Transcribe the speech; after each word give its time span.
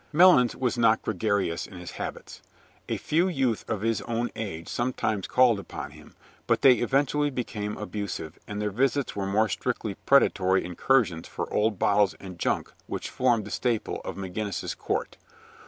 Melons 0.11 0.55
was 0.55 0.79
not 0.79 1.03
gregarious 1.03 1.67
in 1.67 1.77
his 1.77 1.91
habits. 1.91 2.41
A 2.89 2.97
few 2.97 3.27
youth 3.27 3.63
of 3.69 3.81
his 3.81 4.01
own 4.01 4.31
age 4.35 4.67
sometimes 4.67 5.27
called 5.27 5.59
upon 5.59 5.91
him, 5.91 6.15
but 6.47 6.63
they 6.63 6.77
eventually 6.77 7.29
became 7.29 7.77
abusive, 7.77 8.39
and 8.47 8.59
their 8.59 8.71
visits 8.71 9.15
were 9.15 9.27
more 9.27 9.47
strictly 9.47 9.93
predatory 9.93 10.65
incursions 10.65 11.27
for 11.27 11.53
old 11.53 11.77
bottles 11.77 12.15
and 12.15 12.39
junk 12.39 12.73
which 12.87 13.11
formed 13.11 13.45
the 13.45 13.51
staple 13.51 14.01
of 14.03 14.15
McGinnis's 14.15 14.73
Court. 14.73 15.17